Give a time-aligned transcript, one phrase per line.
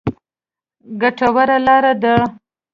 [1.01, 2.15] ګټوره لاره ده.